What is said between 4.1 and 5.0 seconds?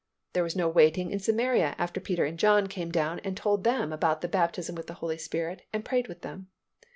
the baptism with the